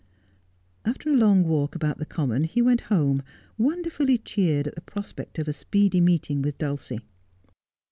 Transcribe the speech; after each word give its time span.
After 0.83 1.11
a 1.11 1.15
long 1.15 1.43
walk 1.43 1.75
about 1.75 1.99
the 1.99 2.07
common 2.07 2.45
he 2.45 2.59
went 2.59 2.81
home, 2.89 3.21
wonder 3.59 3.91
fully 3.91 4.17
cheered 4.17 4.65
at 4.67 4.73
the 4.73 4.81
prospect 4.81 5.37
of 5.37 5.47
a 5.47 5.53
speedy 5.53 6.01
meeting 6.01 6.41
with 6.41 6.57
Dulcie. 6.57 7.01